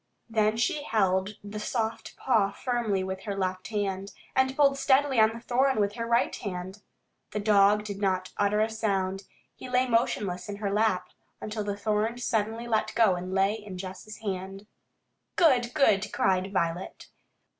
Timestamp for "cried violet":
16.11-17.05